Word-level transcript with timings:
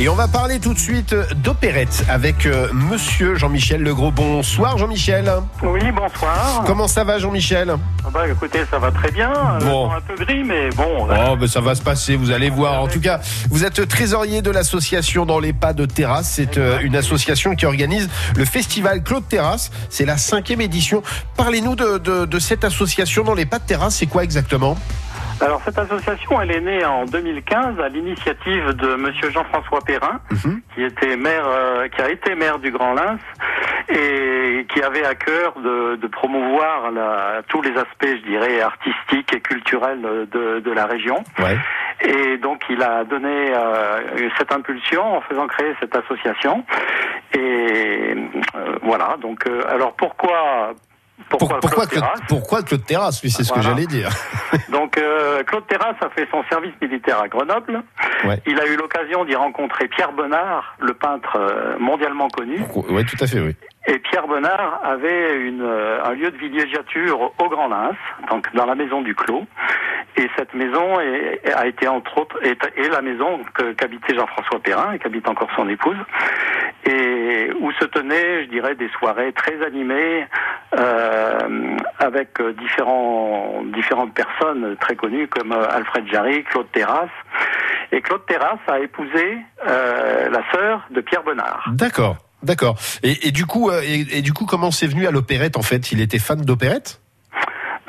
Et 0.00 0.08
on 0.08 0.14
va 0.16 0.26
parler 0.26 0.58
tout 0.58 0.74
de 0.74 0.78
suite 0.78 1.14
d'opérette 1.44 2.04
avec 2.08 2.46
euh, 2.46 2.66
monsieur 2.72 3.36
Jean-Michel 3.36 3.82
Legros. 3.82 4.10
Bonsoir 4.10 4.76
Jean-Michel. 4.76 5.30
Oui, 5.62 5.80
bonsoir. 5.94 6.64
Comment 6.66 6.88
ça 6.88 7.04
va 7.04 7.18
Jean-Michel? 7.20 7.76
Ah 8.04 8.08
Bah 8.12 8.26
écoutez, 8.28 8.60
ça 8.68 8.78
va 8.80 8.90
très 8.90 9.12
bien. 9.12 9.30
Bon. 9.60 9.92
un 9.92 10.00
peu 10.00 10.16
gris, 10.24 10.42
mais 10.42 10.70
bon. 10.70 11.06
Oh, 11.08 11.36
ben 11.36 11.46
ça 11.46 11.60
va 11.60 11.76
se 11.76 11.82
passer, 11.82 12.16
vous 12.16 12.32
allez 12.32 12.50
voir. 12.50 12.82
En 12.82 12.88
tout 12.88 13.00
cas, 13.00 13.20
vous 13.50 13.64
êtes 13.64 13.86
trésorier 13.86 14.42
de 14.42 14.50
l'association 14.50 15.24
Dans 15.24 15.38
les 15.38 15.52
pas 15.52 15.72
de 15.72 15.84
terrasse. 15.86 16.30
C'est 16.34 16.58
euh, 16.58 16.78
une 16.82 16.96
association 16.96 17.54
qui 17.54 17.66
organise 17.66 18.08
le 18.34 18.44
festival 18.44 19.04
Claude 19.04 19.28
Terrasse. 19.28 19.70
C'est 19.88 20.06
la 20.06 20.16
cinquième 20.16 20.62
édition. 20.62 21.02
Parlez-nous 21.36 21.76
de, 21.76 21.98
de- 21.98 22.24
de 22.24 22.38
cette 22.40 22.64
association 22.64 23.22
Dans 23.22 23.34
les 23.34 23.46
pas 23.46 23.60
de 23.60 23.64
terrasse. 23.66 23.96
C'est 23.96 24.06
quoi 24.06 24.24
exactement? 24.24 24.76
Alors 25.42 25.60
cette 25.62 25.76
association, 25.78 26.40
elle 26.40 26.52
est 26.52 26.60
née 26.60 26.84
en 26.84 27.04
2015 27.04 27.80
à 27.80 27.88
l'initiative 27.88 28.68
de 28.74 28.94
Monsieur 28.94 29.28
Jean-François 29.30 29.80
Perrin, 29.84 30.20
Mhm. 30.30 30.60
qui 30.74 30.84
était 30.84 31.16
maire, 31.16 31.44
euh, 31.46 31.88
qui 31.88 32.00
a 32.00 32.10
été 32.10 32.34
maire 32.36 32.58
du 32.60 32.70
Grand 32.70 32.94
Lens 32.94 33.20
et 33.88 34.64
qui 34.72 34.80
avait 34.82 35.04
à 35.04 35.16
cœur 35.16 35.54
de, 35.58 35.96
de 35.96 36.06
promouvoir 36.06 36.92
la- 36.92 37.42
tous 37.48 37.60
les 37.60 37.72
aspects, 37.72 38.06
je 38.06 38.24
dirais, 38.28 38.60
artistiques 38.60 39.34
et 39.34 39.40
culturels 39.40 40.00
de, 40.30 40.60
de 40.60 40.70
la 40.72 40.86
région. 40.86 41.16
Ouais. 41.40 41.58
Et 42.02 42.36
donc 42.38 42.62
il 42.70 42.80
a 42.80 43.02
donné 43.04 43.52
euh, 43.52 44.28
cette 44.38 44.52
impulsion 44.52 45.16
en 45.16 45.20
faisant 45.22 45.48
créer 45.48 45.74
cette 45.80 45.96
association. 45.96 46.64
Et 47.34 48.14
euh, 48.54 48.76
voilà. 48.82 49.16
Donc 49.20 49.44
alors 49.68 49.94
pourquoi 49.96 50.72
pourquoi, 51.28 51.48
Pour- 51.48 51.60
pourquoi, 51.60 51.86
Claude 51.86 51.90
Claude, 51.90 52.02
Terrasse 52.04 52.20
pourquoi 52.28 52.62
Claude 52.62 52.84
Terrasse 52.84 53.22
Oui, 53.22 53.30
c'est 53.30 53.44
ce 53.44 53.52
que 53.52 53.60
j'allais 53.62 53.86
dire. 53.86 54.08
Donc 54.70 54.98
euh, 54.98 55.42
Claude 55.44 55.66
Terrasse 55.66 55.96
a 56.00 56.10
fait 56.10 56.26
son 56.30 56.42
service 56.50 56.72
militaire 56.80 57.20
à 57.20 57.28
Grenoble. 57.28 57.82
Ouais. 58.24 58.40
Il 58.46 58.58
a 58.60 58.66
eu 58.66 58.76
l'occasion 58.76 59.24
d'y 59.24 59.34
rencontrer 59.34 59.88
Pierre 59.88 60.12
Bonnard, 60.12 60.76
le 60.80 60.94
peintre 60.94 61.36
euh, 61.36 61.78
mondialement 61.78 62.28
connu. 62.28 62.58
Oui, 62.90 63.04
tout 63.04 63.16
à 63.20 63.26
fait, 63.26 63.40
oui. 63.40 63.54
Et 63.86 63.98
Pierre 63.98 64.26
Bonnard 64.28 64.80
avait 64.84 65.40
une, 65.40 65.62
euh, 65.62 66.04
un 66.04 66.12
lieu 66.12 66.30
de 66.30 66.36
villégiature 66.36 67.32
au 67.38 67.48
Grand 67.48 67.66
Lens, 67.68 67.96
donc 68.30 68.46
dans 68.54 68.66
la 68.66 68.74
maison 68.76 69.02
du 69.02 69.14
Clos. 69.14 69.44
Et 70.16 70.28
cette 70.36 70.54
maison 70.54 71.00
est- 71.00 71.40
a 71.54 71.66
été 71.66 71.88
entre 71.88 72.18
autres 72.18 72.36
est, 72.44 72.58
est 72.76 72.88
la 72.90 73.00
maison 73.02 73.40
qu'habitait 73.76 74.14
Jean-François 74.14 74.60
Perrin 74.60 74.92
et 74.92 74.98
qu'habite 74.98 75.26
encore 75.28 75.48
son 75.56 75.68
épouse, 75.68 75.96
et 76.86 77.50
où 77.60 77.72
se 77.72 77.84
tenaient, 77.86 78.44
je 78.44 78.48
dirais, 78.50 78.74
des 78.74 78.88
soirées 78.98 79.32
très 79.32 79.64
animées 79.64 80.26
euh, 80.78 81.76
avec 81.98 82.40
euh, 82.40 82.52
différents 82.54 83.62
différentes 83.74 84.14
personnes 84.14 84.76
très 84.80 84.96
connues 84.96 85.28
comme 85.28 85.52
euh, 85.52 85.68
Alfred 85.70 86.06
Jarry, 86.10 86.44
Claude 86.44 86.70
Terrasse. 86.72 87.10
Et 87.92 88.00
Claude 88.00 88.24
Terrasse 88.26 88.60
a 88.68 88.80
épousé 88.80 89.36
euh, 89.68 90.30
la 90.30 90.42
sœur 90.50 90.86
de 90.90 91.00
Pierre 91.02 91.22
Bonnard. 91.22 91.64
D'accord, 91.72 92.16
d'accord. 92.42 92.76
Et, 93.02 93.28
et 93.28 93.30
du 93.32 93.44
coup, 93.44 93.70
euh, 93.70 93.82
et, 93.84 94.18
et 94.18 94.22
du 94.22 94.32
coup, 94.32 94.46
comment 94.46 94.70
c'est 94.70 94.86
venu 94.86 95.06
à 95.06 95.10
l'opérette 95.10 95.56
en 95.56 95.62
fait? 95.62 95.92
Il 95.92 96.00
était 96.00 96.18
fan 96.18 96.40
d'opérette? 96.40 97.00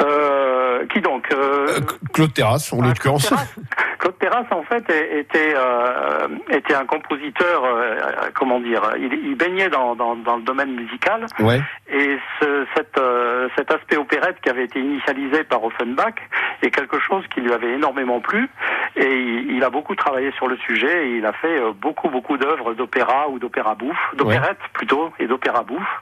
Euh, 0.01 0.85
qui 0.87 0.99
donc? 1.01 1.31
Euh, 1.31 1.53
Euh, 1.69 1.79
Claude 2.13 2.33
Terrasse, 2.33 2.73
en 2.73 2.81
ah, 2.81 2.87
l'occurrence. 2.87 3.33
Claude 4.03 4.19
Terrasse, 4.19 4.51
en 4.51 4.63
fait, 4.63 4.83
était 4.89 5.53
euh, 5.55 6.27
était 6.49 6.75
un 6.75 6.85
compositeur. 6.85 7.63
euh, 7.63 7.95
comment 8.35 8.59
dire 8.59 8.81
Il, 8.97 9.13
il 9.13 9.35
baignait 9.35 9.69
dans, 9.69 9.95
dans, 9.95 10.17
dans 10.17 10.35
le 10.35 10.41
domaine 10.43 10.73
musical 10.75 11.25
Ouais. 11.39 11.61
et 11.89 12.17
ce, 12.41 12.65
cette, 12.75 12.97
euh, 12.97 13.47
cet 13.55 13.71
aspect 13.71 13.95
opérette 13.95 14.41
qui 14.41 14.49
avait 14.49 14.65
été 14.65 14.79
initialisé 14.79 15.45
par 15.45 15.63
Offenbach 15.63 16.15
est 16.61 16.69
quelque 16.71 16.99
chose 16.99 17.23
qui 17.33 17.39
lui 17.39 17.53
avait 17.53 17.71
énormément 17.73 18.19
plu 18.19 18.49
et 18.97 19.05
il, 19.05 19.51
il 19.55 19.63
a 19.63 19.69
beaucoup 19.69 19.95
travaillé 19.95 20.31
sur 20.33 20.47
le 20.49 20.57
sujet 20.57 21.07
et 21.07 21.17
il 21.17 21.25
a 21.25 21.31
fait 21.33 21.61
euh, 21.61 21.71
beaucoup 21.73 22.09
beaucoup 22.09 22.37
d'œuvres 22.37 22.73
d'opéra 22.73 23.29
ou 23.29 23.39
d'opéra 23.39 23.75
bouffe, 23.75 24.15
d'opérette 24.15 24.59
plutôt 24.73 25.11
et 25.19 25.27
d'opéra 25.27 25.63
bouffe 25.63 26.01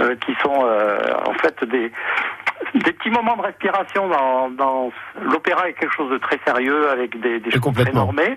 euh, 0.00 0.14
qui 0.24 0.34
sont 0.42 0.60
euh, 0.64 0.98
en 1.26 1.34
fait 1.34 1.62
des 1.64 1.90
des 2.74 2.92
petits 2.92 3.10
moments 3.10 3.36
de 3.36 3.42
respiration 3.42 4.08
dans, 4.08 4.50
dans 4.50 4.90
l'opéra 5.22 5.68
est 5.68 5.74
quelque 5.74 5.94
chose 5.94 6.10
de 6.10 6.18
très 6.18 6.38
sérieux 6.46 6.90
avec 6.90 7.18
des, 7.20 7.40
des 7.40 7.50
choses 7.50 7.74
très 7.74 7.92
normées. 7.92 8.36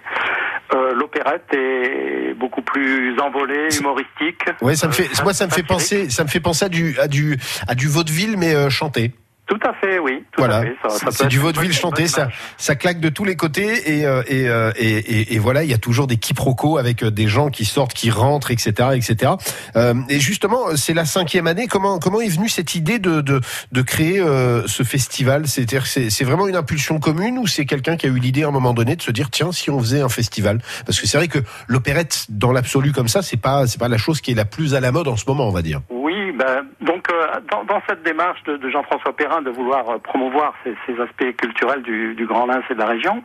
Euh, 0.74 0.94
L'opérette 0.94 1.54
est 1.54 2.34
beaucoup 2.34 2.62
plus 2.62 3.20
envolée, 3.20 3.68
humoristique. 3.78 4.42
Ouais, 4.62 4.76
ça 4.76 4.88
me 4.88 4.92
Euh, 4.92 4.96
fait, 4.96 5.24
moi, 5.24 5.34
ça 5.34 5.46
me 5.46 5.52
fait 5.52 5.64
penser, 5.64 6.10
ça 6.10 6.24
me 6.24 6.30
fait 6.30 6.40
penser 6.40 6.66
à 6.66 6.70
du, 6.70 6.98
à 7.00 7.08
du, 7.08 7.38
à 7.68 7.76
du 7.76 7.88
vaudeville, 7.88 8.38
mais 8.38 8.56
euh, 8.56 8.70
chanté. 8.70 9.12
Tout 9.48 9.60
à 9.68 9.74
fait, 9.74 10.00
oui. 10.00 10.24
Tout 10.32 10.44
Voilà, 10.44 10.64
c'est 11.10 11.28
du 11.28 11.38
vaudeville 11.38 11.74
chanté, 11.74 12.08
ça, 12.08 12.30
ça 12.58 12.76
claque 12.76 13.02
de 13.02 13.10
tous 13.10 13.26
les 13.26 13.36
côtés 13.36 13.98
et 13.98 14.06
euh, 14.06 14.24
et, 14.28 14.48
euh, 14.48 14.72
et, 14.78 14.98
et, 14.98 15.34
et 15.34 15.40
voilà, 15.40 15.64
il 15.64 15.70
y 15.70 15.74
a 15.74 15.78
toujours 15.78 16.08
des 16.08 16.16
quiproquos 16.16 16.78
avec 16.78 17.04
euh, 17.04 17.12
des 17.12 17.28
gens 17.28 17.50
qui 17.50 17.66
sortent, 17.66 17.94
qui 17.94 18.12
rentrent, 18.12 18.52
etc., 18.52 18.72
etc. 18.96 19.34
Euh, 19.76 19.94
et 20.08 20.20
justement, 20.22 20.78
c'est 20.78 20.94
la 20.94 21.04
cinquième 21.04 21.48
année. 21.48 21.68
Comment 21.68 22.00
comment 22.00 22.22
est 22.22 22.30
venue 22.30 22.48
cette 22.48 22.76
idée 22.76 22.98
de 22.98 23.20
de, 23.20 23.42
de 23.74 23.82
créer 23.82 24.22
euh, 24.22 24.66
ce 24.68 24.84
festival? 24.84 25.48
C'est-à-dire, 25.48 25.86
c'est 25.86 26.10
c'est 26.10 26.24
vraiment 26.24 26.48
une 26.48 26.56
impulsion 26.56 27.00
commune 27.00 27.38
ou 27.38 27.46
c'est 27.46 27.66
quelqu'un 27.66 27.98
qui 27.98 28.06
a 28.06 28.10
eu 28.10 28.20
l'idée 28.20 28.44
à 28.44 28.48
un 28.48 28.52
moment 28.52 28.74
donné 28.74 28.96
de 28.96 29.02
se 29.02 29.12
dire 29.12 29.30
tiens, 29.30 29.52
si 29.52 29.70
on 29.70 29.80
faisait 29.80 30.02
un 30.02 30.10
festival? 30.10 30.60
Parce 30.86 31.00
que 31.00 31.08
c'est 31.08 31.18
vrai 31.18 31.28
que 31.28 31.40
l'opérette, 31.68 32.26
dans 32.30 32.54
l'absolu 32.54 32.94
comme 32.94 33.10
ça, 33.10 33.22
c'est 33.22 33.38
pas 33.38 33.68
c'est 33.68 33.80
pas 33.80 33.90
la 33.90 33.98
chose 33.98 34.22
qui 34.22 34.32
est 34.32 34.36
la 34.36 34.46
plus 34.46 34.76
à 34.76 34.80
la 34.80 34.94
mode 34.94 35.10
en 35.10 35.18
ce 35.18 35.26
moment, 35.28 35.46
on 35.48 35.52
va 35.52 35.62
dire. 35.62 35.82
Oui, 35.90 36.01
ben, 36.42 36.66
donc 36.82 37.04
euh, 37.12 37.40
dans, 37.52 37.64
dans 37.64 37.82
cette 37.88 38.02
démarche 38.04 38.42
de, 38.44 38.58
de 38.58 38.70
Jean-François 38.70 39.14
Perrin 39.16 39.42
de 39.42 39.52
vouloir 39.52 39.84
euh, 39.90 39.98
promouvoir 40.00 40.54
ces, 40.64 40.74
ces 40.86 41.00
aspects 41.02 41.36
culturels 41.38 41.82
du, 41.84 42.16
du 42.16 42.26
Grand 42.26 42.46
Lens 42.48 42.64
et 42.70 42.74
de 42.74 42.80
la 42.80 42.88
région, 42.88 43.24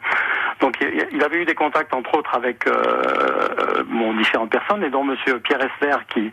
donc 0.60 0.75
il, 0.81 1.06
il 1.12 1.22
avait 1.25 1.38
eu 1.43 1.44
des 1.44 1.54
contacts 1.54 1.94
entre 1.94 2.12
autres 2.19 2.34
avec 2.34 2.66
euh, 2.66 2.72
euh, 2.72 3.84
bon, 3.87 4.12
différentes 4.15 4.50
personnes 4.50 4.82
et 4.84 4.91
dont 4.91 5.04
Monsieur 5.04 5.38
Pierre 5.41 5.60
Esler 5.60 5.97
qui, 6.12 6.31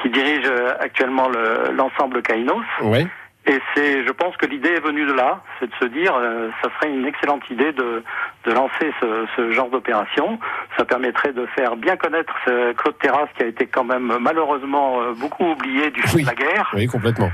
qui 0.00 0.08
dirige 0.10 0.46
euh, 0.48 0.74
actuellement 0.80 1.28
le- 1.28 1.72
l'ensemble 1.72 2.22
Kainos. 2.22 2.64
Ouais. 2.82 3.06
Et 3.44 3.58
c'est, 3.74 4.06
je 4.06 4.12
pense 4.12 4.36
que 4.36 4.46
l'idée 4.46 4.68
est 4.68 4.80
venue 4.80 5.04
de 5.04 5.12
là, 5.12 5.42
c'est 5.58 5.66
de 5.66 5.74
se 5.80 5.86
dire, 5.86 6.14
euh, 6.14 6.48
ça 6.62 6.68
serait 6.76 6.92
une 6.92 7.04
excellente 7.06 7.42
idée 7.50 7.72
de, 7.72 8.04
de 8.44 8.52
lancer 8.52 8.92
ce, 9.00 9.26
ce 9.36 9.50
genre 9.50 9.68
d'opération. 9.68 10.38
Ça 10.76 10.84
permettrait 10.84 11.32
de 11.32 11.44
faire 11.46 11.74
bien 11.74 11.96
connaître 11.96 12.32
ce 12.46 12.72
Claude 12.74 12.96
Terrasse 12.98 13.28
qui 13.36 13.42
a 13.42 13.46
été 13.46 13.66
quand 13.66 13.82
même 13.82 14.16
malheureusement 14.20 15.00
euh, 15.02 15.12
beaucoup 15.14 15.44
oublié 15.44 15.90
du 15.90 16.00
fait 16.02 16.16
Oui. 16.18 16.22
de 16.22 16.28
la 16.28 16.34
guerre. 16.34 16.70
Oui, 16.74 16.86
complètement. 16.86 17.30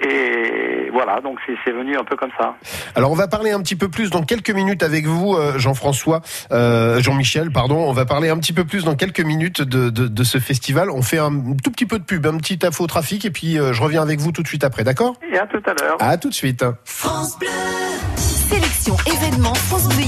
Et 0.00 0.47
voilà, 0.90 1.20
donc 1.20 1.38
c'est, 1.46 1.70
venu 1.70 1.96
un 1.96 2.04
peu 2.04 2.16
comme 2.16 2.30
ça. 2.38 2.54
Alors 2.94 3.10
on 3.10 3.14
va 3.14 3.28
parler 3.28 3.50
un 3.50 3.60
petit 3.60 3.76
peu 3.76 3.88
plus 3.88 4.10
dans 4.10 4.22
quelques 4.22 4.50
minutes 4.50 4.82
avec 4.82 5.06
vous, 5.06 5.34
euh, 5.34 5.58
Jean-François, 5.58 6.20
euh, 6.52 7.00
Jean-Michel, 7.00 7.50
pardon. 7.50 7.76
On 7.76 7.92
va 7.92 8.04
parler 8.04 8.28
un 8.30 8.38
petit 8.38 8.52
peu 8.52 8.64
plus 8.64 8.84
dans 8.84 8.94
quelques 8.94 9.20
minutes 9.20 9.62
de, 9.62 9.90
de, 9.90 10.08
de 10.08 10.24
ce 10.24 10.38
festival. 10.38 10.90
On 10.90 11.02
fait 11.02 11.18
un 11.18 11.30
tout 11.62 11.70
petit 11.70 11.86
peu 11.86 11.98
de 11.98 12.04
pub, 12.04 12.26
un 12.26 12.38
petit 12.38 12.58
info 12.62 12.86
trafic, 12.86 13.24
et 13.24 13.30
puis 13.30 13.58
euh, 13.58 13.72
je 13.72 13.82
reviens 13.82 14.02
avec 14.02 14.20
vous 14.20 14.32
tout 14.32 14.42
de 14.42 14.48
suite 14.48 14.64
après, 14.64 14.84
d'accord? 14.84 15.14
Et 15.30 15.38
à 15.38 15.46
tout 15.46 15.62
à 15.66 15.74
l'heure. 15.74 15.96
À 16.00 16.16
tout 16.16 16.28
de 16.28 16.34
suite. 16.34 16.64
France 18.96 19.88
Bleu. 19.88 19.98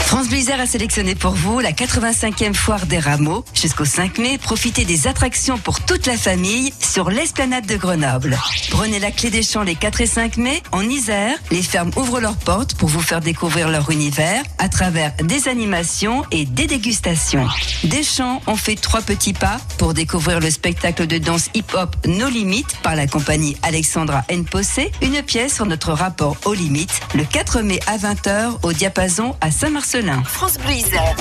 France 0.00 0.26
a 0.58 0.66
sélectionné 0.66 1.14
pour 1.14 1.32
vous 1.32 1.60
la 1.60 1.72
85e 1.72 2.54
foire 2.54 2.86
des 2.86 2.98
rameaux. 2.98 3.44
Jusqu'au 3.54 3.84
5 3.84 4.18
mai, 4.18 4.38
profitez 4.38 4.84
des 4.84 5.06
attractions 5.06 5.58
pour 5.58 5.80
toute 5.80 6.06
la 6.06 6.16
famille 6.16 6.72
sur 6.80 7.10
l'esplanade 7.10 7.66
de 7.66 7.76
Grenoble. 7.76 8.38
Prenez 8.70 8.98
la 8.98 9.10
clé 9.10 9.30
des 9.30 9.42
champs 9.42 9.62
les 9.62 9.74
4 9.74 10.00
et 10.00 10.06
5 10.06 10.36
mai. 10.38 10.62
En 10.72 10.82
Isère, 10.88 11.36
les 11.50 11.62
fermes 11.62 11.90
ouvrent 11.96 12.20
leurs 12.20 12.36
portes 12.36 12.74
pour 12.74 12.88
vous 12.88 13.02
faire 13.02 13.20
découvrir 13.20 13.68
leur 13.68 13.90
univers 13.90 14.42
à 14.58 14.68
travers 14.68 15.12
des 15.22 15.48
animations 15.48 16.24
et 16.30 16.46
des 16.46 16.66
dégustations. 16.66 17.46
Deschamps 17.84 18.40
ont 18.46 18.56
fait 18.56 18.76
trois 18.76 19.02
petits 19.02 19.34
pas 19.34 19.58
pour 19.76 19.92
découvrir 19.92 20.40
le 20.40 20.50
spectacle 20.50 21.06
de 21.06 21.18
danse 21.18 21.50
hip-hop 21.54 21.94
No 22.06 22.28
Limites 22.28 22.78
par 22.82 22.96
la 22.96 23.06
compagnie 23.06 23.56
Alexandra 23.62 24.24
Npossé, 24.30 24.92
une 25.02 25.22
pièce 25.22 25.54
sur 25.54 25.66
notre 25.66 25.92
rapport 25.92 26.36
aux 26.46 26.54
limites, 26.54 27.00
le 27.14 27.24
4 27.24 27.60
mai 27.60 27.80
à 27.86 27.98
20h 27.98 28.29
au 28.62 28.72
diapason 28.72 29.34
à 29.40 29.50
Saint-Marcelin. 29.50 30.22
France 30.24 30.56
Bleu 30.58 30.72
Isère. 30.72 31.16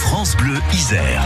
France 0.00 0.36
Bleu 0.36 0.56
Isère. 0.72 1.22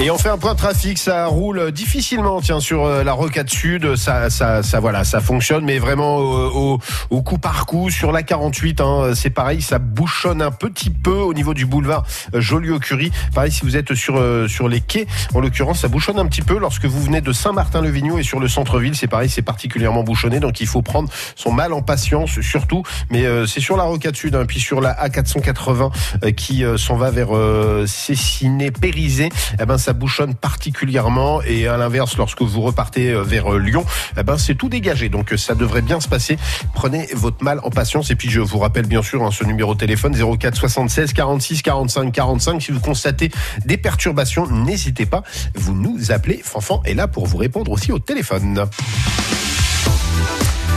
Et 0.00 0.10
on 0.10 0.18
fait 0.18 0.28
un 0.28 0.38
point 0.38 0.54
de 0.54 0.58
trafic, 0.58 0.98
ça 0.98 1.26
roule 1.26 1.70
difficilement, 1.70 2.40
tiens, 2.40 2.58
sur 2.58 2.84
euh, 2.84 3.04
la 3.04 3.12
rocade 3.12 3.48
sud, 3.48 3.94
ça, 3.94 4.28
ça, 4.28 4.64
ça, 4.64 4.80
voilà, 4.80 5.04
ça 5.04 5.20
fonctionne, 5.20 5.64
mais 5.64 5.78
vraiment 5.78 6.16
au, 6.16 6.74
au, 6.74 6.78
au 7.10 7.22
coup 7.22 7.38
par 7.38 7.64
coup. 7.64 7.90
Sur 7.90 8.10
la 8.10 8.24
48, 8.24 8.80
hein, 8.80 9.12
c'est 9.14 9.30
pareil, 9.30 9.62
ça 9.62 9.78
bouchonne 9.78 10.42
un 10.42 10.50
petit 10.50 10.90
peu 10.90 11.12
au 11.12 11.32
niveau 11.32 11.54
du 11.54 11.64
boulevard 11.64 12.04
euh, 12.34 12.40
Joliot-Curie. 12.40 13.12
Pareil, 13.36 13.52
si 13.52 13.62
vous 13.62 13.76
êtes 13.76 13.94
sur 13.94 14.16
euh, 14.16 14.48
sur 14.48 14.68
les 14.68 14.80
quais, 14.80 15.06
en 15.32 15.38
l'occurrence, 15.38 15.82
ça 15.82 15.88
bouchonne 15.88 16.18
un 16.18 16.26
petit 16.26 16.42
peu 16.42 16.58
lorsque 16.58 16.86
vous 16.86 17.00
venez 17.00 17.20
de 17.20 17.32
Saint-Martin-le-Vignoux 17.32 18.18
et 18.18 18.24
sur 18.24 18.40
le 18.40 18.48
centre-ville, 18.48 18.96
c'est 18.96 19.06
pareil, 19.06 19.28
c'est 19.28 19.42
particulièrement 19.42 20.02
bouchonné, 20.02 20.40
donc 20.40 20.60
il 20.60 20.66
faut 20.66 20.82
prendre 20.82 21.08
son 21.36 21.52
mal 21.52 21.72
en 21.72 21.82
patience, 21.82 22.40
surtout. 22.40 22.82
Mais 23.10 23.26
euh, 23.26 23.46
c'est 23.46 23.60
sur 23.60 23.76
la 23.76 23.84
rocade 23.84 24.16
sud, 24.16 24.34
hein, 24.34 24.44
puis 24.44 24.58
sur 24.58 24.80
la 24.80 24.92
A480 25.06 25.92
euh, 26.24 26.30
qui 26.32 26.64
euh, 26.64 26.76
s'en 26.76 26.96
va 26.96 27.12
vers 27.12 27.28
euh, 27.30 27.86
Cessiné-Périsé. 27.86 29.28
Eh 29.60 29.66
ben, 29.66 29.78
ça 29.84 29.92
bouchonne 29.92 30.34
particulièrement 30.34 31.42
et 31.42 31.68
à 31.68 31.76
l'inverse, 31.76 32.16
lorsque 32.16 32.40
vous 32.40 32.62
repartez 32.62 33.10
euh, 33.10 33.22
vers 33.22 33.52
euh, 33.52 33.58
Lyon, 33.58 33.84
eh 34.16 34.22
ben 34.22 34.38
c'est 34.38 34.54
tout 34.54 34.70
dégagé. 34.70 35.10
Donc 35.10 35.32
euh, 35.32 35.36
ça 35.36 35.54
devrait 35.54 35.82
bien 35.82 36.00
se 36.00 36.08
passer. 36.08 36.38
Prenez 36.72 37.06
votre 37.12 37.44
mal 37.44 37.60
en 37.64 37.70
patience 37.70 38.10
et 38.10 38.16
puis 38.16 38.30
je 38.30 38.40
vous 38.40 38.58
rappelle 38.58 38.86
bien 38.86 39.02
sûr 39.02 39.22
hein, 39.22 39.30
ce 39.30 39.44
numéro 39.44 39.74
de 39.74 39.78
téléphone 39.78 40.16
04 40.16 40.56
76 40.56 41.12
46 41.12 41.60
45 41.60 42.12
45. 42.12 42.62
Si 42.62 42.72
vous 42.72 42.80
constatez 42.80 43.30
des 43.66 43.76
perturbations, 43.76 44.46
n'hésitez 44.46 45.04
pas, 45.04 45.22
vous 45.54 45.74
nous 45.74 46.12
appelez. 46.12 46.40
Fanfan 46.42 46.80
est 46.86 46.94
là 46.94 47.06
pour 47.06 47.26
vous 47.26 47.36
répondre 47.36 47.70
aussi 47.70 47.92
au 47.92 47.98
téléphone. 47.98 48.66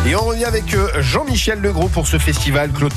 Et 0.07 0.15
on 0.15 0.21
revient 0.21 0.45
avec 0.45 0.73
euh, 0.73 0.87
Jean-Michel 1.01 1.59
Legros 1.59 1.89
pour 1.89 2.07
ce 2.07 2.17
festival 2.17 2.71
Claude. 2.71 2.93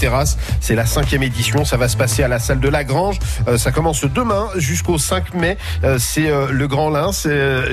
C'est 0.60 0.76
la 0.76 0.86
cinquième 0.86 1.24
édition. 1.24 1.64
Ça 1.64 1.76
va 1.76 1.88
se 1.88 1.96
passer 1.96 2.22
à 2.22 2.28
la 2.28 2.38
salle 2.38 2.60
de 2.60 2.68
la 2.68 2.84
Grange. 2.84 3.18
Euh, 3.48 3.58
ça 3.58 3.72
commence 3.72 4.04
demain 4.04 4.48
jusqu'au 4.56 4.96
5 4.96 5.34
mai. 5.34 5.58
Euh, 5.82 5.98
c'est 5.98 6.30
le 6.52 6.68
Grand 6.68 6.90
Lin. 6.90 7.10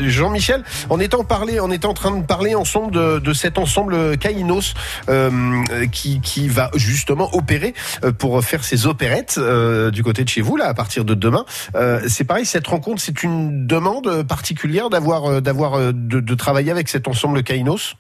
Jean-Michel, 0.07 0.63
on 0.89 0.99
est 0.99 1.13
en 1.13 1.19
en 1.19 1.93
train 1.93 2.17
de 2.17 2.25
parler 2.25 2.55
ensemble 2.55 2.91
de, 2.91 3.19
de 3.19 3.33
cet 3.33 3.57
ensemble 3.57 4.17
Kainos 4.17 4.73
euh, 5.09 5.85
qui, 5.91 6.19
qui 6.21 6.47
va 6.47 6.71
justement 6.75 7.29
opérer 7.35 7.73
pour 8.17 8.43
faire 8.43 8.63
ses 8.63 8.87
opérettes 8.87 9.35
euh, 9.37 9.91
du 9.91 10.03
côté 10.03 10.23
de 10.23 10.29
chez 10.29 10.41
vous 10.41 10.57
là 10.57 10.65
à 10.65 10.73
partir 10.73 11.05
de 11.05 11.13
demain. 11.13 11.45
Euh, 11.75 12.01
c'est 12.07 12.23
pareil, 12.23 12.45
cette 12.45 12.67
rencontre, 12.67 13.01
c'est 13.01 13.23
une 13.23 13.67
demande 13.67 14.23
particulière 14.23 14.89
d'avoir 14.89 15.41
d'avoir 15.41 15.93
de, 15.93 16.19
de 16.19 16.35
travailler 16.35 16.71
avec 16.71 16.89
cet 16.89 17.07
ensemble 17.07 17.43
Kainos? 17.43 17.95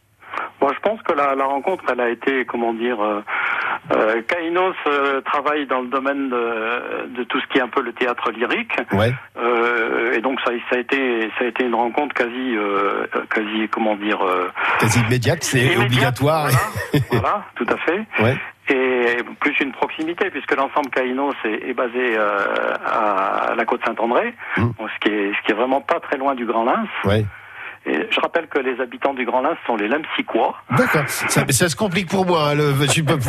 Moi, 0.61 0.71
je 0.73 0.79
pense 0.81 0.99
que 1.03 1.06
la, 1.17 1.35
la 1.35 1.45
rencontre, 1.45 1.83
elle 1.91 1.99
a 1.99 2.09
été, 2.09 2.45
comment 2.45 2.73
dire, 2.73 3.01
euh, 3.01 3.21
euh, 3.95 4.21
Kainos 4.27 4.75
euh, 4.87 5.21
travaille 5.21 5.65
dans 5.65 5.81
le 5.81 5.87
domaine 5.87 6.29
de, 6.29 7.07
de 7.17 7.23
tout 7.23 7.39
ce 7.41 7.47
qui 7.47 7.57
est 7.57 7.61
un 7.61 7.67
peu 7.67 7.81
le 7.81 7.93
théâtre 7.93 8.31
lyrique, 8.31 8.73
Ouais. 8.93 9.13
euh, 9.37 10.13
et 10.13 10.21
donc 10.21 10.39
ça, 10.41 10.51
ça 10.69 10.75
a 10.77 10.79
été, 10.79 11.29
ça 11.37 11.45
a 11.45 11.47
été 11.47 11.65
une 11.65 11.75
rencontre 11.75 12.13
quasi, 12.15 12.55
quasi, 13.29 13.67
comment 13.69 13.95
dire, 13.95 14.19
Quasi 14.79 14.99
immédiate, 15.01 15.43
c'est 15.43 15.75
obligatoire. 15.77 16.47
Voilà, 16.91 17.05
voilà, 17.11 17.45
tout 17.55 17.65
à 17.69 17.77
fait. 17.77 18.05
Ouais. 18.23 18.37
Et 18.69 19.23
plus 19.39 19.57
une 19.61 19.71
proximité, 19.71 20.29
puisque 20.29 20.53
l'ensemble 20.55 20.89
Kainos 20.89 21.33
est, 21.45 21.69
est 21.69 21.73
basé 21.73 22.17
euh, 22.17 22.73
à 22.85 23.53
la 23.55 23.65
côte 23.65 23.81
Saint-André, 23.85 24.33
Mm. 24.57 24.61
donc 24.79 24.89
ce 24.93 24.99
qui 24.99 25.13
est, 25.15 25.31
ce 25.33 25.45
qui 25.45 25.51
est 25.51 25.55
vraiment 25.55 25.79
pas 25.81 25.99
très 25.99 26.17
loin 26.17 26.35
du 26.35 26.45
Grand 26.45 26.65
Lins. 26.65 26.85
Ouais. 27.05 27.23
Je 28.11 28.19
rappelle 28.19 28.47
que 28.47 28.59
les 28.59 28.79
habitants 28.81 29.13
du 29.13 29.25
Grand 29.25 29.41
Lins 29.41 29.55
sont 29.65 29.75
les 29.75 29.87
Lemsiquois. 29.87 30.55
D'accord. 30.77 31.03
Ça, 31.07 31.69
se 31.69 31.75
complique 31.75 32.09
pour 32.09 32.25
moi. 32.25 32.49
hein, 32.49 32.55
le- 32.55 32.73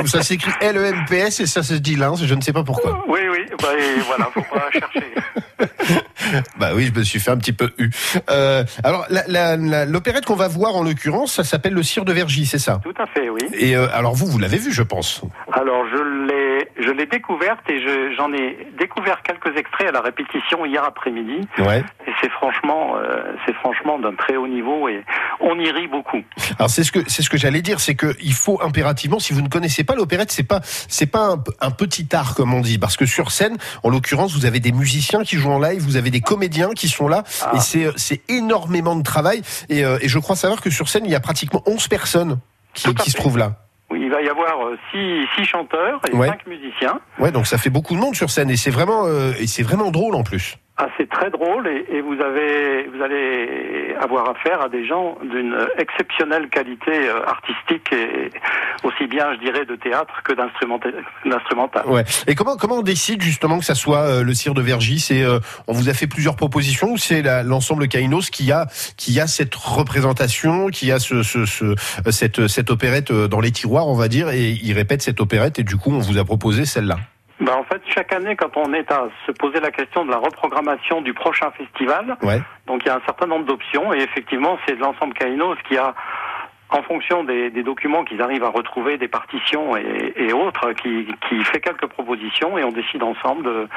ça 0.06 0.22
s'écrit 0.22 0.52
L-E-M-P-S 0.60 1.40
et 1.40 1.46
ça 1.46 1.62
se 1.62 1.75
dit 1.75 1.96
Lins. 1.96 2.14
Je 2.22 2.34
ne 2.34 2.40
sais 2.40 2.52
pas 2.52 2.62
pourquoi. 2.64 3.04
Oui, 3.08 3.20
oui, 3.30 3.44
bah, 3.62 3.69
et 3.78 4.00
voilà, 4.06 4.25
faut 4.32 4.42
pas 4.42 4.70
chercher. 4.72 5.04
Bah 6.58 6.70
oui, 6.75 6.90
je 6.92 6.98
me 6.98 7.04
suis 7.04 7.19
fait 7.20 7.30
un 7.30 7.36
petit 7.38 7.52
peu 7.52 7.70
eu. 7.78 7.90
Euh, 8.30 8.62
alors, 8.84 9.06
l'opérette 9.88 10.25
qu'on 10.26 10.34
va 10.36 10.48
voir 10.48 10.76
en 10.76 10.82
l'occurrence, 10.82 11.32
ça 11.34 11.44
s'appelle 11.44 11.72
le 11.72 11.82
Cire 11.82 12.04
de 12.04 12.12
Vergy, 12.12 12.46
c'est 12.46 12.58
ça? 12.58 12.80
Tout 12.82 12.94
à 13.00 13.06
fait, 13.06 13.28
oui. 13.30 13.40
Et 13.54 13.75
euh, 13.76 13.86
alors 13.92 14.14
vous, 14.14 14.26
vous 14.26 14.38
l'avez 14.38 14.58
vu, 14.58 14.72
je 14.72 14.82
pense. 14.82 15.22
Alors 15.52 15.84
je 15.90 16.26
l'ai, 16.26 16.38
je 16.78 16.90
l'ai 16.90 17.06
découverte 17.06 17.60
et 17.70 17.81
je- 17.81 18.14
j'en 18.16 18.32
ai 18.32 18.66
découvert 18.78 19.22
quelques 19.22 19.56
extraits 19.56 19.88
à 19.88 19.93
la 19.93 20.00
répétition 20.00 20.64
hier 20.66 20.82
après-midi. 20.84 21.46
Ouais. 21.58 21.84
Et 22.06 22.10
c'est 22.20 22.31
franchement, 22.31 22.96
euh, 22.96 23.22
c'est 23.46 23.55
franchement 23.55 23.99
d'un 23.99 24.14
très 24.14 24.37
haut 24.37 24.49
niveau 24.49 24.88
et 24.88 25.05
on 25.40 25.58
y 25.58 25.70
rit 25.70 25.88
beaucoup. 25.88 26.22
Alors 26.58 26.70
c'est 26.70 26.84
ce 26.84 26.93
que 26.93 27.00
c'est 27.08 27.22
ce 27.22 27.31
que 27.31 27.38
j'allais 27.38 27.62
dire, 27.62 27.81
c'est 27.81 27.94
que 27.94 28.14
il 28.20 28.32
faut 28.34 28.60
impérativement, 28.62 29.19
si 29.19 29.32
vous 29.32 29.43
ne 29.43 29.49
connaissez 29.49 29.84
pas 29.84 29.94
l'opérette, 29.94 30.31
c'est 30.32 30.43
pas 30.46 30.60
c'est 30.62 31.10
pas 31.10 31.32
un, 31.34 31.44
un 31.60 31.70
petit 31.70 32.08
art 32.14 32.34
comme 32.34 32.55
on 32.55 32.61
dit, 32.61 32.78
parce 32.78 32.96
que 32.96 33.06
sur 33.06 33.31
scène, 33.31 33.56
en 33.82 33.90
l'occurrence, 33.90 34.34
vous 34.34 34.46
avez 34.46 34.61
des 34.61 34.72
musiciens 34.72 35.22
qui 35.22 35.37
jouent 35.37 35.50
en 35.52 35.58
live, 35.61 35.81
vous 35.82 35.96
avez 35.96 36.11
des 36.11 36.20
comédiens 36.20 36.70
qui 36.75 36.88
sont 36.88 37.08
là, 37.08 37.25
Ah. 37.43 37.52
et 37.56 37.61
c'est 37.61 37.87
c'est 37.96 38.22
énormément 38.31 38.96
de 38.96 39.02
travail. 39.02 39.43
Et, 39.69 39.84
euh, 39.84 39.99
et 40.00 40.08
je 40.08 40.19
crois 40.19 40.37
savoir 40.37 40.61
que 40.61 40.70
sur 40.70 40.88
scène, 40.88 41.04
il 41.04 41.11
y 41.11 41.14
a 41.14 41.20
pratiquement 41.20 41.62
11 41.66 41.88
personnes 41.88 42.38
qui, 42.75 43.11
se 43.11 43.16
trouvent 43.16 43.38
là. 43.38 43.52
Il 44.08 44.12
va 44.14 44.22
y 44.22 44.28
avoir 44.31 44.66
euh, 44.66 44.78
six, 44.90 45.26
six 45.37 45.44
chanteurs 45.44 46.00
et 46.10 46.14
Ouais. 46.16 46.28
cinq 46.28 46.46
musiciens. 46.46 46.99
Ouais, 47.19 47.31
donc 47.31 47.46
ça 47.46 47.58
fait 47.58 47.69
beaucoup 47.69 47.94
de 47.94 48.00
monde 48.00 48.14
sur 48.14 48.31
scène, 48.31 48.49
et 48.49 48.56
c'est 48.56 48.70
vraiment 48.70 49.05
euh, 49.05 49.32
et 49.38 49.46
c'est 49.46 49.62
vraiment 49.62 49.90
drôle 49.90 50.14
en 50.14 50.22
plus. 50.22 50.56
Ah, 50.80 50.86
c'est 50.96 51.08
très 51.08 51.28
drôle 51.30 51.66
et, 51.66 51.86
et 51.96 52.00
vous 52.00 52.20
avez, 52.22 52.86
vous 52.86 53.02
allez 53.02 53.96
avoir 54.00 54.30
affaire 54.30 54.60
à 54.62 54.69
des 54.69 54.86
gens 54.86 55.19
d'une 55.22 55.56
exceptionnelle 55.76 56.48
qualité 56.50 56.92
euh, 57.08 57.26
artistique 57.26 57.92
et 57.92 58.30
aussi 58.84 59.08
bien, 59.08 59.34
je 59.34 59.40
dirais, 59.40 59.64
de 59.64 59.75
théâtre 59.75 60.22
que 60.22 60.32
d'instrumenta- 60.34 60.92
d'instrumental. 61.26 61.84
Ouais. 61.86 62.04
Et 62.28 62.36
comment 62.36 62.56
comment 62.56 62.76
on 62.76 62.82
décide 62.82 63.20
justement 63.22 63.58
que 63.58 63.64
ça 63.64 63.75
soit 63.75 64.02
euh, 64.02 64.22
le 64.22 64.32
cire 64.34 64.54
de 64.54 64.62
Vergy? 64.62 65.00
C'est 65.00 65.25
euh, 65.25 65.40
on 65.66 65.72
vous 65.72 65.88
a 65.88 65.94
fait 65.94 66.06
plusieurs 66.06 66.36
propositions 66.36 66.92
ou 66.92 66.96
c'est 66.96 67.22
l'ensemble 67.42 67.88
Kainos 67.88 68.30
qui 68.30 68.52
a 68.52 68.66
qui 68.96 69.19
a 69.19 69.26
cette 69.26 69.56
représentation, 69.56 70.69
qui 70.69 70.92
a 70.92 71.00
ce, 71.00 71.25
ce, 71.25 71.44
ce- 71.44 71.75
cette 72.12 72.46
cette 72.46 72.70
opérette 72.70 73.10
euh, 73.10 73.26
dans 73.26 73.40
les 73.40 73.50
tiroirs, 73.50 73.88
on 73.88 73.96
va 73.96 74.06
dire, 74.06 74.28
et 74.30 74.50
il 74.62 74.72
répète 74.75 75.02
cette 75.02 75.20
opérette 75.20 75.58
et 75.58 75.64
du 75.64 75.75
coup 75.76 75.90
on 75.90 75.98
vous 75.98 76.19
a 76.19 76.25
proposé 76.25 76.64
celle-là? 76.66 76.98
Ben, 77.40 77.52
en 77.55 77.62
fait, 77.64 77.81
chaque 77.87 78.12
année, 78.12 78.35
quand 78.35 78.56
on 78.56 78.73
est 78.73 78.90
à 78.90 79.08
se 79.26 79.32
poser 79.32 79.61
la 79.61 79.70
question 79.70 80.05
de 80.05 80.11
la 80.11 80.17
reprogrammation 80.19 81.00
du 81.02 81.14
prochain 81.14 81.50
festival, 81.52 82.17
Ouais. 82.23 82.40
donc 82.67 82.82
il 82.85 82.88
y 82.88 82.90
a 82.90 82.96
un 82.96 83.02
certain 83.06 83.26
nombre 83.26 83.44
d'options 83.46 83.93
et 83.94 83.99
effectivement, 83.99 84.58
c'est 84.67 84.75
l'ensemble 84.75 85.14
Kainos 85.14 85.56
qui 85.69 85.76
a 85.79 85.94
en 86.70 86.82
fonction 86.82 87.25
des, 87.25 87.49
des 87.49 87.62
documents 87.62 88.05
qu'ils 88.05 88.20
arrivent 88.20 88.44
à 88.44 88.50
retrouver, 88.50 88.99
des 88.99 89.08
partitions 89.08 89.75
et, 89.76 90.12
et 90.17 90.32
autres, 90.35 90.73
qui, 90.73 91.06
qui 91.29 91.43
fait 91.44 91.61
quelques 91.61 91.87
propositions 91.87 92.58
et 92.58 92.64
on 92.64 92.73
décide 92.73 93.02
ensemble. 93.02 93.44
De, 93.44 93.69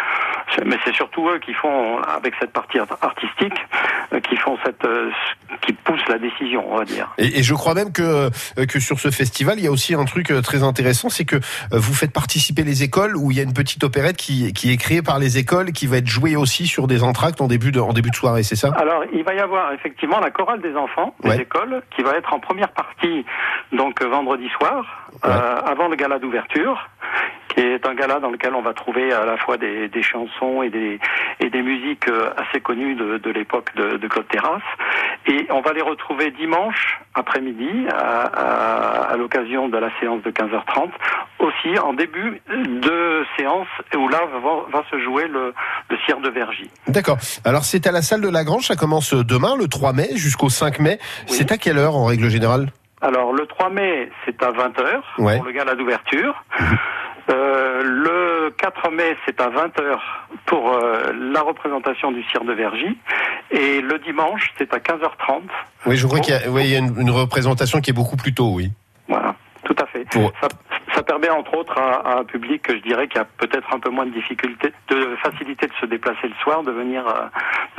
mais 0.65 0.77
c'est 0.83 0.93
surtout 0.93 1.29
eux 1.29 1.39
qui 1.39 1.53
font, 1.53 1.99
avec 1.99 2.33
cette 2.41 2.51
partie 2.51 2.79
art- 2.79 2.97
artistique, 3.01 3.53
qui 4.31 4.37
font 4.37 4.57
cette, 4.65 4.85
euh, 4.85 5.09
qui 5.61 5.73
poussent 5.73 6.07
la 6.07 6.17
décision, 6.17 6.63
on 6.71 6.77
va 6.77 6.85
dire. 6.85 7.11
Et, 7.17 7.39
et 7.39 7.43
je 7.43 7.53
crois 7.53 7.73
même 7.73 7.91
que 7.91 8.01
euh, 8.01 8.65
que 8.65 8.79
sur 8.79 8.97
ce 8.99 9.11
festival, 9.11 9.59
il 9.59 9.65
y 9.65 9.67
a 9.67 9.71
aussi 9.71 9.93
un 9.93 10.05
truc 10.05 10.31
euh, 10.31 10.41
très 10.41 10.63
intéressant, 10.63 11.09
c'est 11.09 11.25
que 11.25 11.35
vous 11.71 11.93
faites 11.93 12.13
participer 12.13 12.63
les 12.63 12.81
écoles 12.81 13.17
où 13.17 13.29
il 13.31 13.35
y 13.37 13.41
a 13.41 13.43
une 13.43 13.53
petite 13.53 13.83
opérette 13.83 14.15
qui 14.15 14.53
qui 14.53 14.71
est 14.71 14.77
créée 14.77 15.01
par 15.01 15.19
les 15.19 15.37
écoles, 15.37 15.73
qui 15.73 15.85
va 15.85 15.97
être 15.97 16.07
jouée 16.07 16.37
aussi 16.37 16.65
sur 16.65 16.87
des 16.87 17.03
entractes 17.03 17.41
en 17.41 17.47
début 17.47 17.73
de 17.73 17.81
en 17.81 17.91
début 17.91 18.09
de 18.09 18.15
soirée, 18.15 18.43
c'est 18.43 18.55
ça? 18.55 18.69
Alors, 18.77 19.03
il 19.13 19.23
va 19.23 19.33
y 19.33 19.39
avoir 19.39 19.73
effectivement 19.73 20.19
la 20.21 20.31
chorale 20.31 20.61
des 20.61 20.75
enfants 20.75 21.13
des 21.23 21.29
Ouais. 21.29 21.41
écoles 21.41 21.81
qui 21.93 22.01
va 22.03 22.15
être 22.15 22.33
en 22.33 22.39
première 22.39 22.71
partie 22.71 23.25
donc 23.73 24.01
vendredi 24.01 24.47
soir 24.57 25.09
Ouais. 25.23 25.29
euh, 25.29 25.61
avant 25.65 25.89
le 25.89 25.95
gala 25.97 26.19
d'ouverture 26.19 26.89
qui 27.49 27.59
est 27.59 27.85
un 27.85 27.93
gala 27.95 28.19
dans 28.19 28.29
lequel 28.29 28.55
on 28.55 28.61
va 28.61 28.73
trouver 28.73 29.11
à 29.11 29.25
la 29.25 29.37
fois 29.37 29.57
des, 29.57 29.87
des 29.89 30.01
chansons 30.03 30.63
et 30.63 30.69
des 30.69 30.99
et 31.39 31.49
des 31.49 31.61
musiques 31.61 32.07
euh, 32.07 32.29
assez 32.37 32.61
connues 32.61 32.95
de, 32.95 33.17
de 33.17 33.29
l'époque 33.31 33.69
de, 33.75 33.97
de 33.97 34.07
Claude 34.07 34.27
Terrasse 34.29 34.61
et 35.27 35.47
on 35.49 35.61
va 35.61 35.73
les 35.73 35.81
retrouver 35.81 36.31
dimanche 36.31 36.99
après-midi 37.13 37.87
à, 37.89 37.97
à, 37.97 39.11
à 39.11 39.17
l'occasion 39.17 39.67
de 39.69 39.77
la 39.77 39.89
séance 39.99 40.21
de 40.23 40.31
15h30 40.31 40.89
aussi 41.39 41.77
en 41.79 41.93
début 41.93 42.41
de 42.49 43.25
séance 43.37 43.67
où 43.97 44.07
là 44.07 44.21
va, 44.43 44.79
va 44.79 44.83
se 44.89 44.99
jouer 44.99 45.27
le, 45.27 45.53
le 45.89 45.97
cire 46.05 46.19
de 46.21 46.29
Vergy. 46.29 46.69
D'accord. 46.87 47.17
Alors 47.43 47.63
c'est 47.65 47.85
à 47.87 47.91
la 47.91 48.01
salle 48.01 48.21
de 48.21 48.29
la 48.29 48.43
Grange, 48.43 48.67
ça 48.67 48.75
commence 48.75 49.13
demain, 49.13 49.55
le 49.59 49.67
3 49.67 49.91
mai, 49.93 50.09
jusqu'au 50.15 50.49
5 50.49 50.79
mai. 50.79 50.99
Oui. 51.01 51.35
C'est 51.35 51.51
à 51.51 51.57
quelle 51.57 51.77
heure 51.77 51.95
en 51.95 52.05
règle 52.05 52.29
générale? 52.29 52.67
Alors 53.01 53.33
le 53.33 53.45
3 53.47 53.69
mai, 53.71 54.09
c'est 54.25 54.41
à 54.43 54.51
20h 54.51 55.01
Ouais. 55.17 55.37
pour 55.37 55.45
le 55.47 55.51
gala 55.51 55.75
d'ouverture. 55.75 56.43
Le 59.11 59.15
4 59.15 59.17
mai, 59.17 59.17
c'est 59.25 59.41
à 59.41 59.49
20h 59.49 59.99
pour 60.45 60.71
euh, 60.73 61.11
la 61.33 61.41
représentation 61.41 62.11
du 62.11 62.23
cire 62.23 62.43
de 62.43 62.53
Vergy. 62.53 62.97
Et 63.51 63.81
le 63.81 63.99
dimanche, 63.99 64.53
c'est 64.57 64.73
à 64.73 64.77
15h30. 64.77 65.41
Oui, 65.85 65.97
je 65.97 66.07
crois 66.07 66.19
qu'il 66.19 66.33
y 66.33 66.37
a, 66.37 66.49
oui, 66.49 66.61
il 66.65 66.69
y 66.71 66.75
a 66.75 66.79
une, 66.79 66.95
une 66.99 67.09
représentation 67.11 67.81
qui 67.81 67.89
est 67.89 67.93
beaucoup 67.93 68.15
plus 68.17 68.33
tôt, 68.33 68.51
oui. 68.53 68.71
Voilà, 69.07 69.35
tout 69.63 69.75
à 69.81 69.85
fait. 69.87 70.05
Pour- 70.11 70.31
Ça, 70.41 70.47
ça 70.95 71.03
permet 71.03 71.29
entre 71.29 71.55
autres 71.57 71.77
à, 71.77 71.95
à 72.11 72.19
un 72.19 72.23
public 72.23 72.61
que 72.63 72.75
je 72.77 72.81
dirais 72.81 73.07
qui 73.07 73.17
a 73.17 73.25
peut-être 73.25 73.73
un 73.73 73.79
peu 73.79 73.89
moins 73.89 74.05
de 74.05 74.11
difficulté, 74.11 74.71
de 74.89 75.15
facilité 75.21 75.67
de 75.67 75.73
se 75.79 75.85
déplacer 75.85 76.27
le 76.27 76.35
soir, 76.43 76.63
de 76.63 76.71
venir, 76.71 77.05
euh, 77.07 77.25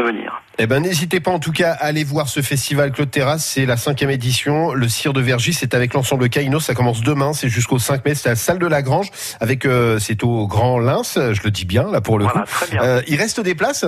de. 0.03 0.33
Eh 0.59 0.67
ben, 0.67 0.81
n'hésitez 0.81 1.21
pas 1.21 1.31
en 1.31 1.39
tout 1.39 1.53
cas 1.53 1.73
à 1.73 1.85
aller 1.87 2.05
voir 2.05 2.29
ce 2.29 2.43
festival 2.43 2.93
Claude 2.93 3.11
Terrasse. 3.11 3.45
C'est 3.45 3.67
la 3.67 3.77
cinquième 3.77 4.11
édition. 4.11 4.73
Le 4.75 4.89
Cire 4.89 5.13
de 5.13 5.21
Vergy, 5.21 5.53
c'est 5.53 5.75
avec 5.75 5.95
l'ensemble 5.95 6.29
Kainos. 6.29 6.65
Ça 6.65 6.75
commence 6.75 7.01
demain. 7.03 7.33
C'est 7.33 7.49
jusqu'au 7.49 7.79
5 7.79 8.05
mai. 8.05 8.15
C'est 8.15 8.29
à 8.29 8.33
la 8.33 8.37
salle 8.37 8.59
de 8.59 8.67
la 8.67 8.83
Grange. 8.83 9.11
Avec, 9.41 9.65
euh, 9.65 9.99
c'est 9.99 10.23
au 10.25 10.47
Grand 10.47 10.79
Lins. 10.79 11.03
Je 11.15 11.43
le 11.43 11.51
dis 11.51 11.65
bien, 11.65 11.91
là, 11.91 12.01
pour 12.01 12.19
le 12.19 12.25
Voilà, 12.25 12.41
coup. 12.41 12.47
très 12.51 12.67
bien. 12.71 12.83
Euh, 12.83 13.03
il 13.07 13.17
reste 13.17 13.41
des 13.41 13.55
places? 13.55 13.85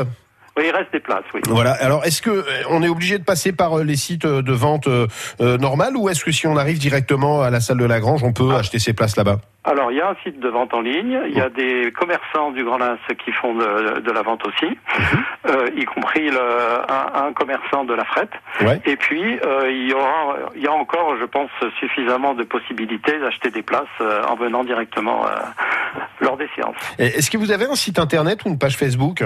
Oui, 0.57 0.65
il 0.69 0.71
reste 0.71 0.93
des 0.93 1.01
places, 1.01 1.25
oui. 1.35 1.41
Voilà. 1.49 1.73
Alors, 1.81 2.05
est-ce 2.05 2.23
que 2.23 2.31
euh, 2.31 2.43
on 2.71 2.83
est 2.85 2.89
obligé 2.89 3.19
de 3.19 3.25
passer 3.25 3.53
par 3.53 3.79
euh, 3.79 3.83
les 3.83 3.97
sites 3.97 4.25
de 4.27 4.53
vente 4.53 4.87
euh, 4.87 5.09
euh, 5.41 5.59
normales 5.59 5.97
ou 5.97 6.09
est-ce 6.09 6.25
que 6.25 6.31
si 6.31 6.47
on 6.47 6.57
arrive 6.57 6.79
directement 6.79 7.43
à 7.43 7.51
la 7.51 7.59
salle 7.61 7.79
de 7.79 7.85
la 7.85 7.99
Grange, 7.99 8.23
on 8.23 8.33
peut 8.33 8.51
Ah. 8.53 8.59
acheter 8.61 8.79
ses 8.79 8.93
places 8.93 9.17
là-bas? 9.17 9.39
Alors, 9.65 9.91
il 9.91 9.97
y 9.97 10.01
a 10.01 10.11
un 10.11 10.17
site 10.23 10.39
de 10.39 10.49
vente 10.49 10.73
en 10.75 10.81
ligne, 10.83 11.19
il 11.27 11.37
y 11.37 11.41
a 11.41 11.49
des 11.49 11.91
commerçants 11.99 12.53
du 12.53 12.63
Grand 12.65 12.79
Lins 12.79 12.99
qui 13.25 13.33
font 13.33 13.55
de, 13.55 13.99
de 14.01 14.11
la 14.13 14.23
vente 14.23 14.47
aussi, 14.47 14.79
euh, 15.49 15.71
y 15.77 15.85
compris 15.87 16.31
le, 16.31 16.39
un, 16.39 17.27
un 17.29 17.33
commerçant 17.33 17.85
de 17.85 17.95
la 17.95 18.05
frette. 18.05 18.31
Ouais. 18.61 18.81
Et 18.85 18.97
puis, 18.97 19.39
euh, 19.45 19.71
il, 19.71 19.89
y 19.89 19.93
aura, 19.95 20.37
il 20.55 20.63
y 20.63 20.67
a 20.69 20.73
encore, 20.73 21.17
je 21.19 21.25
pense, 21.25 21.51
suffisamment 21.81 22.35
de 22.35 22.45
possibilités 22.45 23.19
d'acheter 23.19 23.51
des 23.51 23.63
places 23.63 23.85
euh, 24.03 24.23
en 24.29 24.37
venant 24.37 24.63
directement 24.65 25.27
euh, 25.27 25.31
lors 26.21 26.37
des 26.37 26.49
séances. 26.55 26.77
Est-ce 26.99 27.31
que 27.31 27.39
vous 27.39 27.51
avez 27.51 27.65
un 27.65 27.75
site 27.75 27.99
internet 27.99 28.45
ou 28.45 28.51
une 28.51 28.59
page 28.59 28.77
Facebook? 28.77 29.25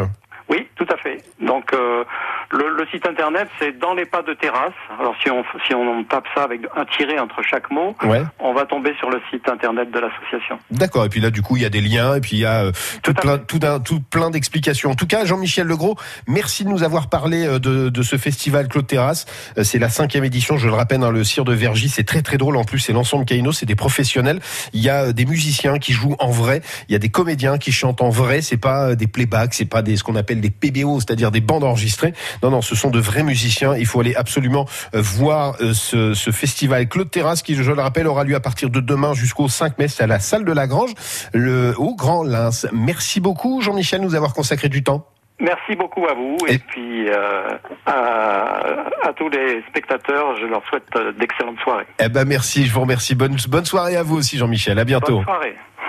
Oui, 0.48 0.66
tout 0.76 0.86
à 0.90 0.96
fait. 0.96 1.18
Donc, 1.40 1.72
euh, 1.72 2.04
Le, 2.50 2.76
le 2.78 2.86
site 2.90 3.06
internet, 3.06 3.46
c'est 3.58 3.78
dans 3.78 3.92
les 3.94 4.06
pas 4.06 4.22
de 4.22 4.32
terrasse. 4.32 4.72
Alors 4.98 5.14
si 5.22 5.30
on 5.30 5.44
si 5.66 5.74
on 5.74 6.02
tape 6.04 6.24
ça 6.34 6.44
avec 6.44 6.62
un 6.76 6.84
tiret 6.96 7.18
entre 7.18 7.42
chaque 7.42 7.70
mot, 7.70 7.94
Ouais. 8.04 8.22
on 8.38 8.54
va 8.54 8.64
tomber 8.64 8.94
sur 8.98 9.10
le 9.10 9.20
site 9.30 9.46
internet 9.48 9.90
de 9.90 9.98
l'association. 9.98 10.58
D'accord. 10.70 11.04
Et 11.04 11.08
puis 11.10 11.20
là, 11.20 11.30
du 11.30 11.42
coup, 11.42 11.56
il 11.56 11.62
y 11.62 11.66
a 11.66 11.70
des 11.70 11.82
liens 11.82 12.14
et 12.14 12.20
puis 12.20 12.36
il 12.36 12.40
y 12.40 12.46
a 12.46 12.64
euh, 12.64 12.72
tout, 13.02 13.10
à 13.16 13.20
plein, 13.20 13.38
tout, 13.38 13.60
un, 13.64 13.80
tout 13.80 14.00
plein 14.00 14.30
d'explications. 14.30 14.90
En 14.90 14.94
tout 14.94 15.06
cas, 15.06 15.26
Jean-Michel 15.26 15.66
Legros, 15.66 15.96
merci 16.26 16.64
de 16.64 16.70
nous 16.70 16.82
avoir 16.84 17.08
parlé 17.10 17.46
euh, 17.46 17.58
de, 17.58 17.90
de 17.90 18.02
ce 18.02 18.16
festival 18.16 18.68
Claude 18.68 18.86
Terrasse. 18.86 19.26
Euh, 19.58 19.62
C'est 19.64 19.78
la 19.78 19.90
cinquième 19.90 20.24
édition, 20.24 20.56
je 20.56 20.68
le 20.68 20.74
rappelle, 20.74 21.02
hein, 21.02 21.10
le 21.10 21.24
Cire 21.24 21.44
de 21.44 21.52
Vergy. 21.52 21.90
C'est 21.90 22.04
très 22.04 22.22
très 22.22 22.38
drôle. 22.38 22.56
En 22.56 22.64
plus, 22.64 22.78
c'est 22.78 22.94
l'ensemble 22.94 23.26
Caïno, 23.26 23.52
c'est 23.52 23.66
des 23.66 23.76
professionnels. 23.76 24.40
Il 24.72 24.80
y 24.80 24.88
a 24.88 25.12
des 25.12 25.26
musiciens 25.26 25.78
qui 25.78 25.92
jouent 25.92 26.16
en 26.18 26.30
vrai. 26.30 26.62
Il 26.88 26.92
y 26.92 26.96
a 26.96 26.98
des 26.98 27.10
comédiens 27.10 27.58
qui 27.58 27.72
chantent 27.72 28.00
en 28.00 28.08
vrai. 28.10 28.40
C'est 28.40 28.56
pas 28.56 28.94
des 28.94 29.06
playbacks, 29.06 29.52
c'est 29.52 29.66
pas 29.68 29.82
des 29.82 29.96
ce 29.96 30.02
qu'on 30.04 30.16
appelle 30.16 30.40
des 30.40 30.50
PBO, 30.50 31.00
c'est-à-dire 31.00 31.30
des 31.30 31.42
bandes 31.42 31.64
enregistrées. 31.64 32.14
Non, 32.42 32.50
non, 32.50 32.62
ce 32.62 32.74
sont 32.74 32.90
de 32.90 33.00
vrais 33.00 33.22
musiciens. 33.22 33.74
Il 33.76 33.86
faut 33.86 34.00
aller 34.00 34.14
absolument 34.14 34.66
euh, 34.94 35.00
voir 35.02 35.54
euh, 35.60 35.72
ce, 35.74 36.14
ce 36.14 36.30
festival 36.30 36.88
Claude 36.88 37.10
Terrasse 37.10 37.42
qui, 37.42 37.54
je 37.54 37.72
le 37.72 37.80
rappelle, 37.82 38.06
aura 38.06 38.24
lieu 38.24 38.34
à 38.36 38.40
partir 38.40 38.70
de 38.70 38.80
demain 38.80 39.14
jusqu'au 39.14 39.48
5 39.48 39.78
mai. 39.78 39.88
C'est 39.88 40.02
à 40.04 40.06
la 40.06 40.20
salle 40.20 40.44
de 40.44 40.52
la 40.52 40.66
Grange, 40.66 40.92
le, 41.32 41.74
au 41.78 41.94
Grand 41.94 42.22
Lens. 42.24 42.66
Merci 42.72 43.20
beaucoup, 43.20 43.60
Jean-Michel, 43.62 44.00
de 44.00 44.04
nous 44.04 44.14
avoir 44.14 44.34
consacré 44.34 44.68
du 44.68 44.82
temps. 44.82 45.06
Merci 45.40 45.76
beaucoup 45.76 46.04
à 46.06 46.14
vous 46.14 46.36
et, 46.48 46.54
Et- 46.54 46.58
puis 46.58 47.08
euh, 47.08 47.50
à, 47.86 49.06
à 49.06 49.12
tous 49.16 49.28
les 49.28 49.62
spectateurs, 49.68 50.36
je 50.40 50.46
leur 50.46 50.62
souhaite 50.68 50.88
d'excellentes 51.16 51.60
soirées. 51.62 51.86
Eh 52.00 52.08
ben, 52.08 52.24
merci, 52.24 52.66
je 52.66 52.72
vous 52.72 52.80
remercie. 52.80 53.14
Bonne, 53.14 53.36
bonne 53.48 53.64
soirée 53.64 53.96
à 53.96 54.02
vous 54.02 54.16
aussi, 54.16 54.36
Jean-Michel. 54.36 54.78
À 54.80 54.84
bientôt. 54.84 55.16
Bonne 55.18 55.24
soirée. 55.24 55.56